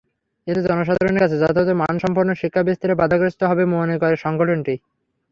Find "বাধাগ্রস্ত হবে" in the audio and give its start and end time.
3.01-3.63